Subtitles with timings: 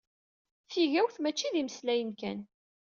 [0.71, 2.39] Tigawt mačči d imeslayen kan.